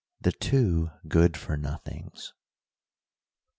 [0.19, 2.33] "THE TWO GOOD FOR NOTHINGS."